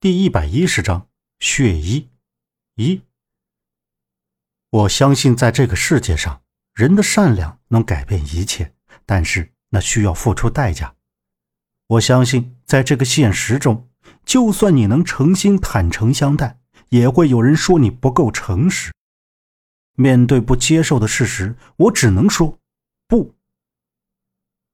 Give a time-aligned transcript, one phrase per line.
[0.00, 1.08] 第一百一十章
[1.40, 2.08] 血衣
[2.76, 3.02] 一。
[4.70, 6.40] 我相信，在这个世界上，
[6.72, 8.72] 人的善良能改变一切，
[9.04, 10.94] 但是那需要付出代价。
[11.86, 13.90] 我相信，在这个现实中，
[14.24, 16.58] 就算你能诚心坦诚相待，
[16.88, 18.90] 也会有人说你不够诚实。
[19.96, 22.58] 面对不接受的事实，我只能说
[23.06, 23.34] 不。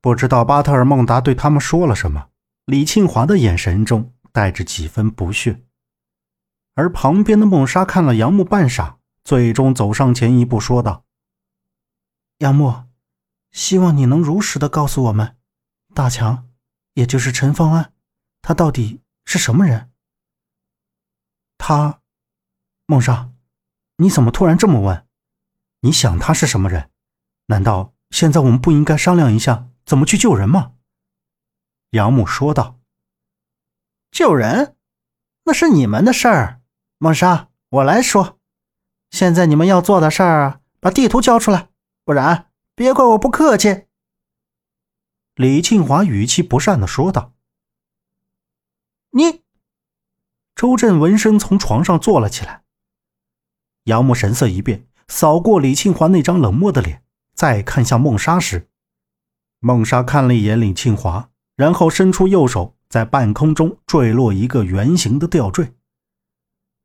[0.00, 2.30] 不知道巴特尔孟达对他们说了什么，
[2.64, 4.12] 李庆华的眼神中。
[4.32, 5.62] 带着几分不屑，
[6.74, 11.04] 而旁边的孟莎看了杨木半晌，最终走上前一步，说道
[12.38, 12.84] ：“杨木，
[13.50, 15.36] 希望你能如实的告诉我们，
[15.94, 16.48] 大强，
[16.94, 17.92] 也就是陈方安，
[18.40, 19.92] 他到底是什么人？”
[21.58, 22.00] 他，
[22.86, 23.30] 孟莎，
[23.98, 25.06] 你怎么突然这么问？
[25.80, 26.90] 你想他是什么人？
[27.46, 30.72] 难道现在我们不应该商量一下怎么去救人吗？”
[31.92, 32.78] 杨木说道。
[34.12, 34.76] 救人，
[35.44, 36.60] 那是你们的事儿。
[36.98, 38.38] 孟莎，我来说，
[39.10, 41.70] 现在你们要做的事儿，把地图交出来，
[42.04, 43.86] 不然别怪我不客气。”
[45.34, 47.32] 李庆华语气不善的说道。
[49.12, 49.40] “你。”
[50.54, 52.64] 周震闻声从床上坐了起来。
[53.84, 58.68] 杨木神色一变，扫过李庆华那张冷漠的脸，再看向孟莎时，
[59.58, 62.76] 孟莎看了一眼李庆华，然后伸出右手。
[62.92, 65.72] 在半空中坠落一个圆形的吊坠，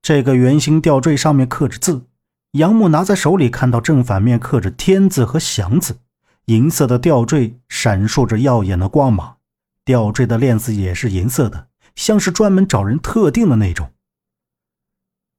[0.00, 2.06] 这个圆形吊坠上面刻着字。
[2.52, 5.98] 杨木拿在手里，看到正反面刻着“天”字和“祥”字，
[6.46, 9.36] 银色的吊坠闪烁着耀眼的光芒，
[9.84, 13.90] 吊坠的链子也是银色的，像是专门找人特定的那种。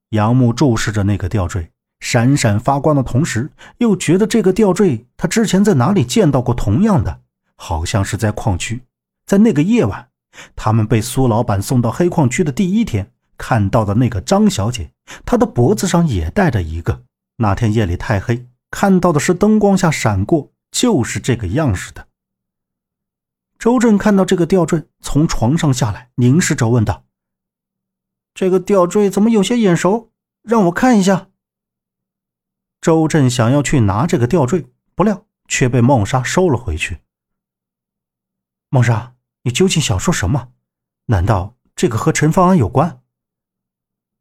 [0.09, 7.21] 杨木注视着那个吊坠，闪闪发光的同时，又觉得这个吊坠他之前在哪里见到过同样的，
[7.55, 8.83] 好像是在矿区，
[9.25, 10.09] 在那个夜晚。
[10.55, 14.91] 他们被苏老板送到黑矿区的第一天看到的那个张小姐，
[15.25, 17.03] 她的脖子上也戴着一个。
[17.37, 22.07] 那天夜里太黑，看到的是灯光下闪过，就是这个样式的。
[23.57, 27.05] 周震看到这个吊坠，从床上下来，凝视着问道
[28.33, 30.11] ：“这个吊坠怎么有些眼熟？
[30.43, 31.29] 让我看一下。”
[32.81, 37.01] 周震想要去拿这个吊坠，不料却被孟莎收了回去。
[38.69, 39.13] 孟莎。
[39.43, 40.49] 你究竟想说什么？
[41.05, 43.01] 难道这个和陈方安有关？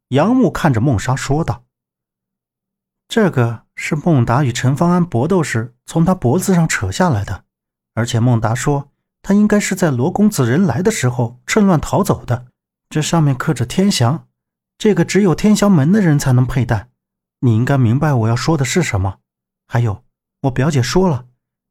[0.08, 1.64] 杨木看着孟莎说道
[3.06, 7.44] ：“这个是孟达与陈方安搏斗时从他脖子上扯下来的，
[7.94, 8.90] 而且孟达说
[9.22, 12.46] 他应该是在罗公子人来的时候趁乱逃走的。
[12.88, 14.26] 这上面刻着天祥，
[14.78, 16.88] 这个只有天祥门的人才能佩戴。
[17.40, 19.18] 你应该明白我要说的是什么。
[19.68, 20.02] 还有，
[20.42, 21.26] 我表姐说了，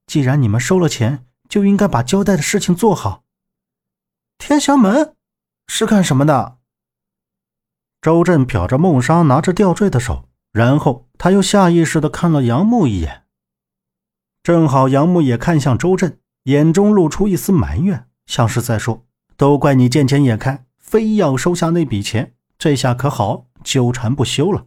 [0.06, 3.24] 既然你们收了钱，就应该把交代的事情做好。”
[4.40, 5.16] 天祥门
[5.68, 6.58] 是干什么的？
[8.02, 13.26] 周震瞟着孟莎拿着吊坠的手，然后他又下意识的看了杨木一眼。
[14.42, 19.06] 正好杨木也看向周震，眼中露出一丝埋怨，像是在说
[19.38, 24.66] ：“都怪你见钱眼开，非要收下那笔钱，这下可好，纠缠不休了。”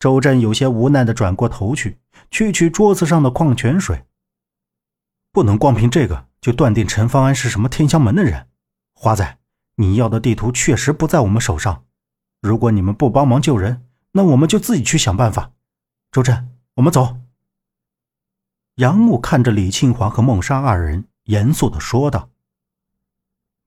[0.00, 4.06] 周震有些无奈的转过头去，去取桌子上的矿泉水。
[5.30, 6.29] 不能光凭这个。
[6.40, 8.46] 就断定陈方安是什么天香门的人，
[8.94, 9.38] 华仔，
[9.76, 11.84] 你要的地图确实不在我们手上。
[12.40, 15.52] 如果你们不帮忙救人，那我们就自己去想办法。
[16.10, 17.18] 周震，我们走。
[18.76, 22.30] 杨木看着李庆华和孟莎二人，严肃的说道。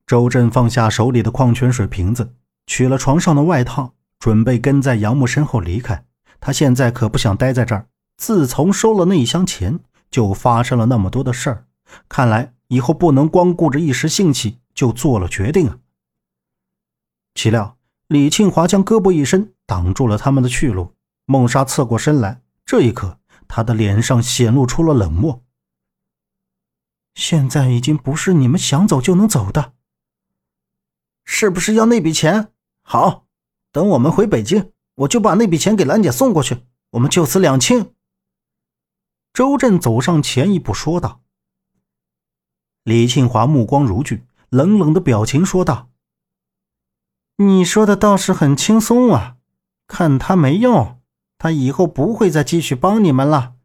[0.08, 2.34] 周震放下手里的矿泉水瓶子，
[2.66, 6.06] 取了床上的外套，准备跟在杨木身后离开。
[6.40, 7.88] 他现在可不想待在这儿。
[8.18, 9.80] 自从收了那一箱钱，
[10.10, 11.66] 就发生了那么多的事儿，
[12.10, 12.54] 看来。
[12.74, 15.78] 以后不能光顾着一时兴起就做了决定啊！
[17.36, 20.96] 岂料李庆华将胳膊一伸，挡住了他们的去路。
[21.26, 25.44] 孟莎侧过身来，这一刻，他的脸上显露出了冷漠。
[27.14, 29.74] 现在已经不是你们想走就能走的，
[31.24, 32.52] 是不是要那笔钱？
[32.81, 33.28] 好，
[33.72, 36.58] 等我们回北京，我就把那笔钱给兰姐送过去，
[36.90, 37.94] 我们就此两清。
[39.31, 41.23] 周震走上前一步说道。
[42.83, 45.89] 李庆华目光如炬，冷冷的表情说道
[47.38, 49.38] ：“你说的倒是很轻松啊，
[49.88, 51.00] 看他没用，
[51.38, 53.56] 他以后不会再继续帮你们了。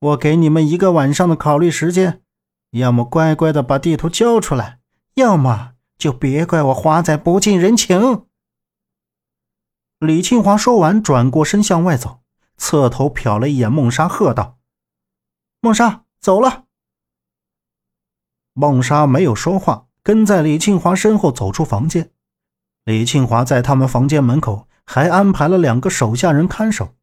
[0.00, 2.22] 我给你们一个晚上的考虑时间，
[2.70, 4.80] 要么乖乖的把地图交出来，
[5.14, 8.26] 要么就别怪我华仔不近人情。”
[10.00, 12.20] 李庆华说完，转过身向外走，
[12.56, 14.58] 侧头瞟了一眼孟莎，喝道
[15.60, 16.64] ：“孟莎，走了。”
[18.60, 22.10] 孟莎没有说话，跟在李庆华身后走出房间。
[22.84, 26.96] 李庆华在他们房间门口还安排了两个手下人看守。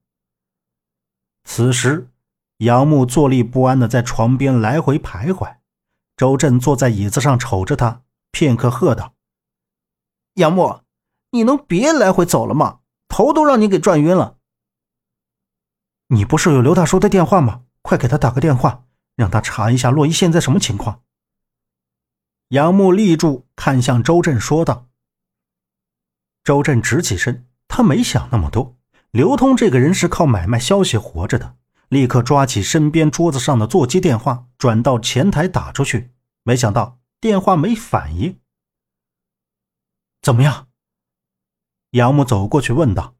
[1.46, 2.10] 此时，
[2.58, 5.56] 杨木坐立不安的在床边来回徘徊。
[6.18, 9.14] 周震坐在椅子上瞅着他，片刻喝道
[10.36, 10.82] ：“杨木，
[11.32, 12.80] 你能别来回走了吗？
[13.08, 14.36] 头都让你给转晕了。
[16.08, 17.62] 你不是有刘大叔的电话吗？
[17.82, 18.84] 快给他打个电话，
[19.16, 21.00] 让他查一下洛伊现在什么情况。”
[22.50, 24.88] 杨木立住，看向周震说道。
[26.44, 28.78] 周震直起身，他没想那么多。
[29.10, 31.56] 刘通这个人是靠买卖消息活着的，
[31.90, 36.12] 立刻抓起身边桌子上的座机电话，转到前台打出去。
[36.44, 38.40] 没想到电话没反应。
[40.22, 40.68] 怎么样？
[41.92, 43.16] 杨木走过去问道。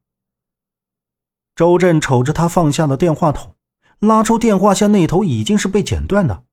[1.56, 3.56] 周震瞅着他放下的电话筒，
[3.98, 6.44] 拉出电话线那头已经是被剪断的。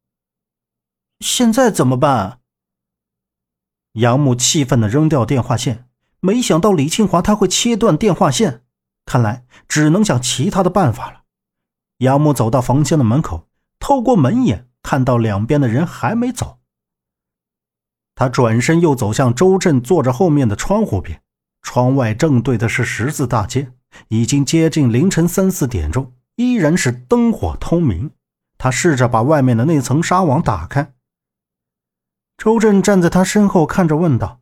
[1.19, 2.39] 现在怎么办？
[3.93, 5.87] 杨木气愤的扔掉电话线。
[6.19, 8.61] 没想到李庆华他会切断电话线，
[9.05, 11.23] 看来只能想其他的办法了。
[11.97, 13.47] 杨木走到房间的门口，
[13.79, 16.59] 透过门眼看到两边的人还没走。
[18.15, 21.21] 他转身又走向周震坐着后面的窗户边，
[21.61, 23.73] 窗外正对的是十字大街，
[24.07, 28.11] 已经接近凌晨三四点钟，依然是灯火通明。
[28.57, 30.93] 他试着把外面的那层纱网打开。
[32.37, 34.41] 周震站在他身后看着，问道。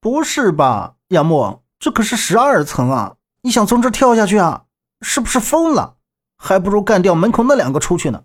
[0.00, 3.16] 不是吧，杨木，这可是十二层啊！
[3.42, 4.66] 你想从这跳下去啊？
[5.00, 5.96] 是不是疯了？
[6.36, 8.24] 还不如干掉门口那两个出去呢。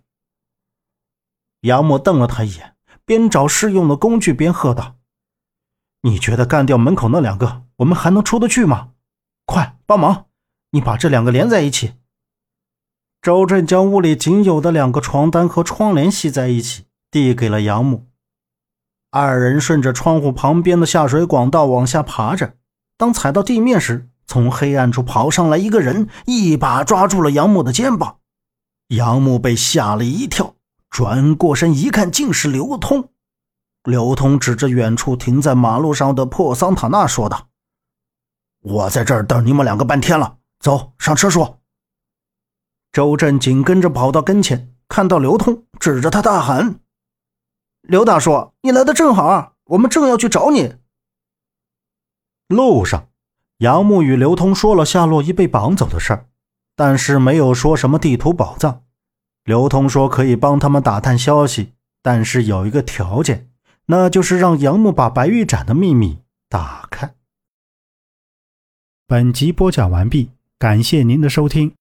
[1.62, 2.76] 杨木瞪了他一眼，
[3.06, 4.98] 边找适用的工具边喝道
[6.02, 8.92] ：“你觉得干掉门口那两个，我们还能出得去吗？
[9.46, 10.28] 快帮忙，
[10.72, 11.94] 你把这两个连在一起。”
[13.22, 18.08] 周震将屋里仅有的两个床单和窗帘系在一起，递给了杨木。
[19.16, 22.56] 二人顺着窗户旁边的下水管道往下爬着，
[22.98, 28.18] 当踩到地面时，从黑暗处跑上来一个人，一把抓住了杨木的肩膀。
[28.88, 30.56] 杨木被吓了一跳，
[30.90, 33.10] 转过身一看，竟是刘通。
[33.84, 37.50] 刘通指着远处停在马路上的破桑塔纳说道
[38.66, 41.60] ：“我在这儿等你们两个半天了，走上车说。”
[42.92, 46.80] 周震紧跟着跑到跟前，看到刘通，指着他大喊。
[47.84, 49.56] 刘大叔，你来的正好！
[49.66, 50.76] 我们正要去找你。
[52.48, 53.10] 路上，
[53.58, 56.28] 杨木与刘通说了夏洛伊被绑走的事儿，
[56.78, 58.84] 但是没有说什么地图宝藏。
[59.44, 63.50] 刘通说可以帮他们打探消息，但是有一个条件，
[63.88, 67.14] 那就是让杨木把白玉盏的秘密打开。
[69.06, 71.76] 本集播讲完毕，感谢您的收听。